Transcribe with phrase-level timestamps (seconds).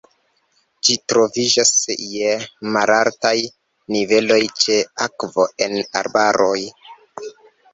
[0.87, 1.73] Ĝi troviĝas
[2.13, 2.31] je
[2.77, 3.35] malaltaj
[3.97, 6.59] niveloj ĉe akvo en arbaroj.